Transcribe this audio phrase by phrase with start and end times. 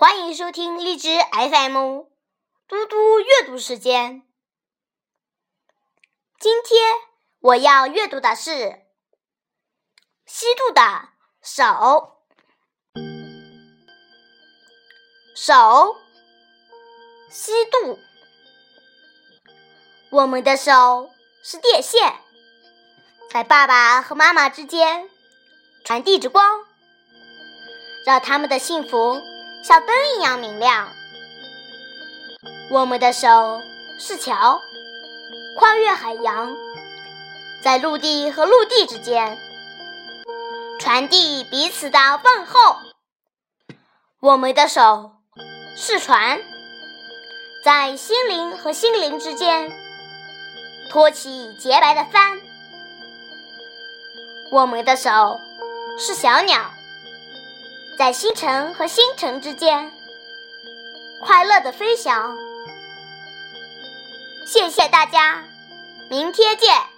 [0.00, 2.04] 欢迎收听荔枝 FM
[2.66, 4.22] 嘟嘟阅读时间。
[6.38, 6.94] 今天
[7.40, 8.80] 我要阅读的是
[10.24, 11.10] 西渡的
[11.42, 12.22] 手。
[15.36, 15.96] 手，
[17.28, 17.98] 西渡。
[20.12, 21.10] 我们的手
[21.44, 22.14] 是电线，
[23.28, 25.10] 在爸爸和妈妈之间
[25.84, 26.64] 传递着光，
[28.06, 29.20] 让他们的幸福
[29.62, 30.88] 像灯一样明亮。
[32.70, 33.60] 我们的手
[33.98, 34.60] 是桥，
[35.58, 36.56] 跨越海洋，
[37.62, 39.38] 在陆地和陆地之间
[40.78, 42.76] 传递彼此的问候。
[44.20, 45.12] 我们的手
[45.76, 46.40] 是船，
[47.64, 49.70] 在心灵和心灵之间。
[50.90, 52.40] 托起洁白的帆，
[54.50, 55.38] 我们的手
[55.98, 56.72] 是小鸟，
[58.00, 59.92] 在星辰和星辰之间
[61.20, 62.34] 快乐的飞翔。
[64.46, 65.44] 谢谢大家，
[66.08, 66.89] 明天见。